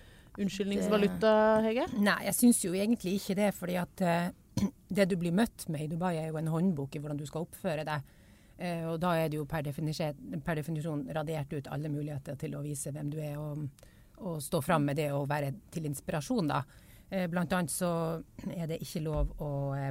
[0.43, 1.33] unnskyldningsvaluta,
[1.67, 1.87] Hege?
[2.03, 3.51] Nei, jeg syns jo egentlig ikke det.
[3.55, 4.31] fordi at eh,
[4.97, 7.47] det du blir møtt med i Dubai, er jo en håndbok i hvordan du skal
[7.47, 8.13] oppføre deg.
[8.59, 12.63] Eh, og da er det jo per, per definisjon radert ut alle muligheter til å
[12.65, 13.67] vise hvem du er, og,
[14.23, 16.63] og stå fram med det og være til inspirasjon, da.
[17.13, 17.93] Eh, blant annet så
[18.49, 19.91] er det ikke lov å eh,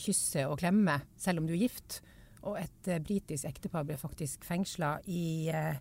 [0.00, 2.00] kysse og klemme selv om du er gift.
[2.48, 5.76] Og et eh, britisk ektepar ble faktisk fengsla i eh,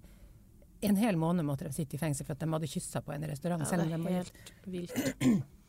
[0.82, 3.26] en hel måned måtte de sitte i fengsel for at de hadde kyssa på en
[3.30, 3.64] restaurant.
[3.64, 5.50] Ja, selv det om de var gift.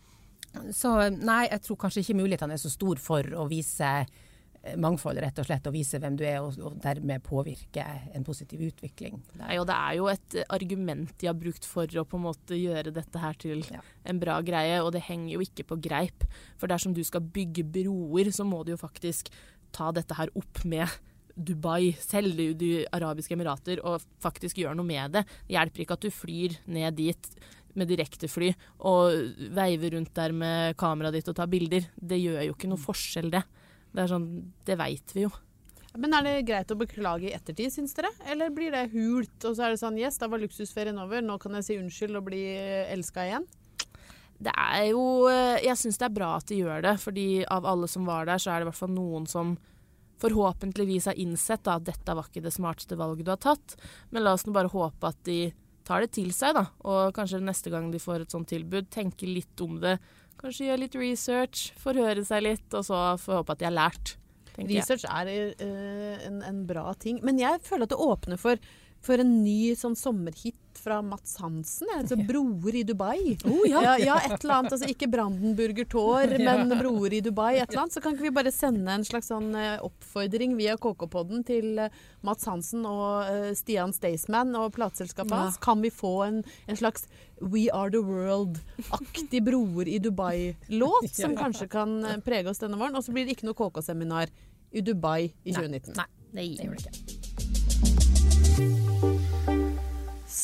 [0.74, 5.20] Så nei, jeg tror kanskje ikke mulighetene er så store for å vise eh, mangfold,
[5.22, 5.66] rett og slett.
[5.70, 9.20] Og vise hvem du er, og, og dermed påvirke en positiv utvikling.
[9.40, 12.26] Nei, og det er jo et eh, argument de har brukt for å på en
[12.26, 13.80] måte gjøre dette her til Ja.
[14.04, 16.26] en bra greie, og det henger jo ikke på greip.
[16.60, 19.32] For dersom du skal bygge broer, så må du jo faktisk
[19.72, 20.88] ta dette her opp med
[21.32, 25.22] Dubai, selv De arabiske emirater, og faktisk gjøre noe med det.
[25.48, 27.28] Det hjelper ikke at du flyr ned dit
[27.78, 28.50] med direktefly
[28.88, 31.86] og veive rundt der med kameraet ditt og ta bilder.
[31.96, 33.42] Det gjør jo ikke noe forskjell, det.
[33.92, 34.28] Det er sånn,
[34.66, 35.32] det veit vi jo.
[36.00, 38.08] Men er det greit å beklage i ettertid, syns dere?
[38.32, 41.36] Eller blir det hult, og så er det sånn Yes, da var luksusferien over, nå
[41.40, 42.40] kan jeg si unnskyld og bli
[42.94, 43.44] elska igjen?
[44.42, 47.68] Det er jo eh, Jeg syns det er bra at de gjør det, fordi av
[47.68, 49.52] alle som var der, så er det i hvert fall noen som
[50.22, 53.76] forhåpentligvis har innsett da, at dette var ikke det smarteste valget du har tatt.
[54.14, 55.52] Men la oss nå bare håpe at de
[55.86, 56.66] tar det til seg, da.
[56.88, 59.96] Og kanskje neste gang de får et sånt tilbud, tenker litt om det.
[60.40, 64.16] Kanskje gjør litt research, forhøre seg litt, og så får håpe at de har lært.
[64.58, 65.12] Research jeg.
[65.12, 67.20] Er uh, en, en bra ting.
[67.24, 68.60] Men jeg føler at det åpner for,
[69.02, 71.86] for en ny sånn sommerhit fra Mats Hansen.
[71.94, 73.34] Altså 'Broer i Dubai'.
[73.68, 73.96] ja.
[73.98, 74.72] Ja, et eller annet.
[74.72, 77.60] Altså, ikke Brandenburger Tår, men 'Broer i Dubai'.
[77.62, 77.92] et eller annet.
[77.94, 81.88] Så kan ikke vi bare sende en slags sånn eh, oppfordring via KK-podden til eh,
[82.22, 85.42] Mats Hansen og eh, Stian Staysman og plateselskapet Ja.
[85.44, 85.58] hans?
[85.62, 87.06] Kan vi få en, en slags
[87.40, 92.96] 'We Are The World'-aktig 'Broer i Dubai'-låt, som kanskje kan prege oss denne våren?
[92.96, 94.28] Og så blir det ikke noe KK-seminar
[94.72, 95.94] i Dubai i 2019.
[95.96, 96.08] Nei,
[96.56, 97.21] det gjør det ikke.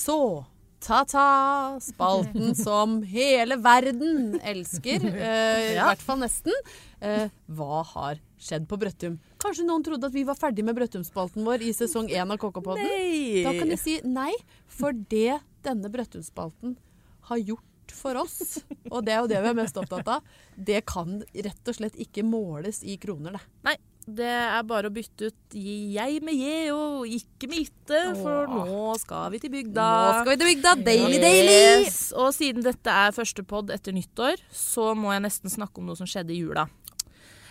[0.09, 0.45] Så
[0.81, 6.55] ta-ta, spalten som hele verden elsker, eh, i hvert fall nesten.
[7.05, 9.19] Eh, hva har skjedd på Brøttum?
[9.43, 12.89] Kanskje noen trodde at vi var ferdig med Brøttum-spalten vår i sesong én av KK-podden?
[12.89, 13.45] Nei!
[13.45, 14.33] Da kan de si nei,
[14.79, 16.79] for det denne Brøttum-spalten
[17.29, 20.83] har gjort for oss, og det er jo det vi er mest opptatt av, det
[20.89, 23.57] kan rett og slett ikke måles i kroner, det.
[23.65, 23.77] Nei,
[24.09, 28.95] det er bare å bytte ut jeg med je og ikke med itte, for nå
[29.03, 29.85] skal vi til bygda.
[29.85, 30.75] Nå skal vi til bygda!
[30.87, 31.23] Daily, Yes.
[31.25, 31.89] daily!
[32.25, 35.99] Og siden dette er første pod etter nyttår, så må jeg nesten snakke om noe
[36.01, 36.67] som skjedde i jula.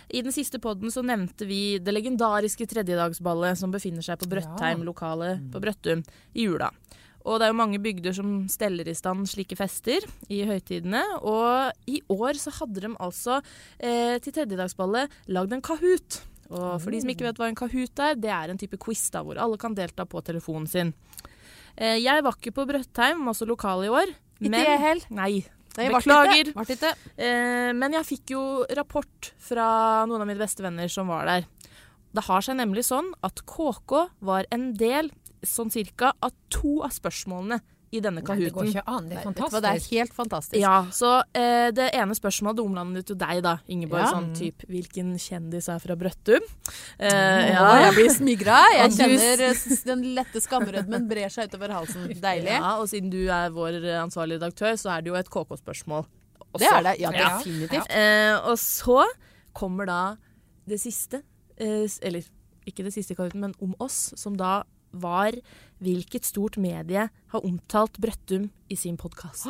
[0.08, 5.50] I den siste podden så nevnte vi det legendariske tredjedagsballet som befinner seg på Brøttheim-lokalet
[5.52, 6.00] på Brøttum
[6.32, 6.70] i jula.
[7.28, 10.00] Og det er jo mange bygder som steller i stand slike fester
[10.32, 11.02] i høytidene.
[11.28, 13.42] Og i år så hadde de altså
[13.76, 16.22] eh, til tredjedagsballet lagd en Kahoot.
[16.48, 19.04] Og for de som ikke vet hva en Kahoot er, det er en type quiz
[19.12, 20.94] da, hvor alle kan delta på telefonen sin.
[21.76, 24.14] Eh, jeg var ikke på Brøttheim, også lokal i år.
[24.40, 25.14] Ikke jeg heller.
[25.14, 25.32] Nei.
[25.78, 26.50] Nei, Beklager.
[26.56, 26.90] Vart ikke.
[27.14, 28.42] Eh, men jeg fikk jo
[28.74, 29.68] rapport fra
[30.10, 31.46] noen av mine beste venner som var der.
[32.16, 35.12] Det har seg nemlig sånn at KK var en del,
[35.46, 39.06] sånn cirka, av to av spørsmålene i denne Nei, det går ikke an.
[39.08, 39.54] Det er fantastisk.
[39.54, 40.58] Nei, det er helt fantastisk.
[40.60, 44.02] Ja, så eh, det ene spørsmålet omlandet jo deg, da, Ingeborg.
[44.02, 44.10] Ja.
[44.12, 46.44] Sånn type Hvilken kjendis er fra Brøttum?
[46.98, 47.80] Eh, Ja, ja.
[47.86, 48.58] jeg blir smigra.
[48.82, 52.06] Jeg kjenner eh, den lette skamrødmen brer seg utover halsen.
[52.28, 52.52] Deilig.
[52.52, 56.04] Ja, og siden du er vår eh, ansvarlige redaktør, så er det jo et KK-spørsmål.
[56.58, 56.96] Det er det.
[57.00, 57.30] Ja, Ja.
[57.38, 57.88] definitivt.
[57.92, 59.04] Eh, og så
[59.56, 60.00] kommer da
[60.68, 61.22] det siste,
[61.56, 62.24] eh, eller
[62.68, 65.32] ikke det siste, men om oss, som da var
[65.82, 69.46] hvilket stort medie har omtalt Brøttum i sin podkast.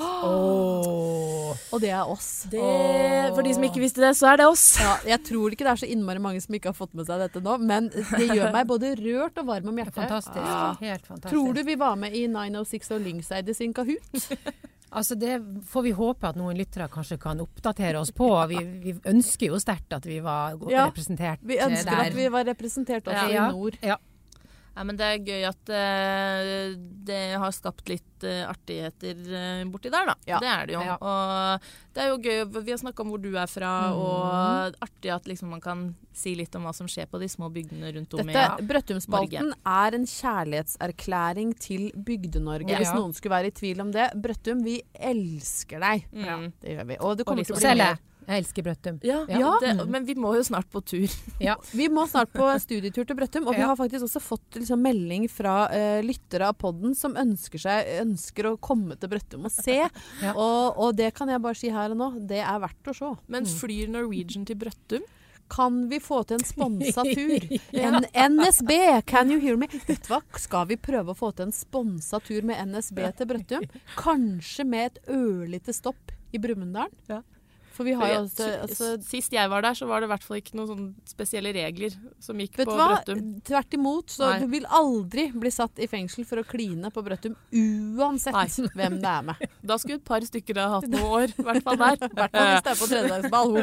[1.72, 2.46] Og det er oss.
[2.50, 4.64] For de som ikke visste det, så er det oss.
[4.82, 7.22] Ja, jeg tror ikke det er så innmari mange som ikke har fått med seg
[7.24, 10.00] dette nå, men det gjør meg både rørt og varm om hjertet.
[10.02, 10.42] Fantastisk.
[10.44, 10.64] Ja.
[10.82, 11.34] Helt fantastisk.
[11.34, 14.28] Tror du vi var med i 906 og Lyngseide sin Kahoot?
[14.88, 15.34] Altså Det
[15.68, 18.24] får vi håpe at noen lyttere kanskje kan oppdatere oss på.
[18.48, 22.06] Vi, vi ønsker jo sterkt at vi var godt Ja, representert Vi ønsker der.
[22.08, 23.50] at vi var representert også Ja.
[23.50, 23.76] i nord.
[23.84, 23.98] Ja.
[24.78, 26.74] Ja, men det er gøy at uh,
[27.08, 30.14] det har skapt litt uh, artigheter uh, borti der, da.
[30.28, 30.38] Ja.
[30.38, 30.82] Det er det jo.
[30.86, 30.94] Ja.
[31.02, 33.98] Og det er jo gøy, vi har snakka om hvor du er fra, mm.
[33.98, 35.82] og artig at liksom man kan
[36.14, 39.50] si litt om hva som skjer på de små bygdene rundt om Dette i Brøttumspalten
[39.58, 42.78] er en kjærlighetserklæring til Bygde-Norge, Ja.
[42.78, 44.12] hvis noen skulle være i tvil om det.
[44.14, 46.06] Brøttum, vi elsker deg.
[46.14, 46.52] Mm.
[46.62, 47.00] Det gjør vi.
[47.02, 47.98] Og det kommer Og til å bli mer.
[48.28, 48.98] Jeg elsker Brøttum.
[49.08, 49.54] Ja, Ja.
[49.62, 51.08] Det, men vi må jo snart på tur.
[51.40, 51.54] Ja.
[51.72, 55.24] Vi må snart på studietur til Brøttum, og vi har faktisk også fått liksom, melding
[55.32, 59.78] fra uh, lyttere av podden som ønsker, seg, ønsker å komme til Brøttum og se.
[60.24, 60.32] Ja.
[60.34, 63.12] og, og det kan jeg bare si her og nå, det er verdt å se.
[63.32, 65.06] Men flyr Norwegian til Brøttum?
[65.48, 67.46] Kan vi få til en sponsa tur?
[67.72, 68.72] En NSB,
[69.08, 69.68] can you hear me?
[69.72, 73.30] Vet du hva, skal vi prøve å få til en sponsa tur med NSB til
[73.30, 73.64] Brøttum?
[73.96, 76.92] Kanskje med et ørlite stopp i Brumunddal?
[77.08, 77.22] Ja.
[77.78, 81.52] Også altså, Sist jeg var der, så var det i hvert fall ikke noen spesielle
[81.54, 82.88] regler som gikk på hva?
[82.96, 83.22] Brøttum.
[83.46, 84.10] Tvert imot.
[84.10, 84.38] Så Nei.
[84.42, 88.46] du vil aldri bli satt i fengsel for å kline på Brøttum, uansett Nei.
[88.78, 89.48] hvem det er med.
[89.68, 91.98] Da skulle et par stykker ha hatt noen år, i hvert fall der.
[92.08, 93.58] I hvert fall hvis det er på tredjedagsball.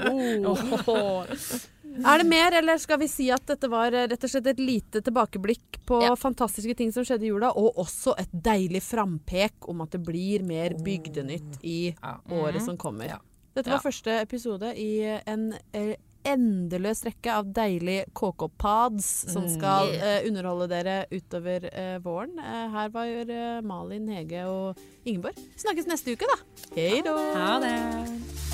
[0.45, 1.65] Oh.
[1.95, 5.01] Er det mer, eller skal vi si at dette var rett og slett et lite
[5.05, 6.15] tilbakeblikk på Ja.
[6.19, 10.43] fantastiske ting som skjedde i jula, og også et deilig frampek om at det blir
[10.43, 11.95] mer Bygdenytt i
[12.31, 13.15] året som kommer.
[13.15, 13.19] Ja.
[13.55, 13.85] Dette var Ja.
[13.85, 14.89] første episode i
[15.25, 19.51] en eh, endeløs rekke av deilige KK-pads som Mm.
[19.53, 22.33] skal uh, underholde dere utover uh, våren.
[22.39, 25.37] Uh, her var Malin, Hege og Ingeborg.
[25.55, 26.39] Snakkes neste uke, da.
[26.75, 27.15] Hei da!
[27.37, 28.44] Ha det.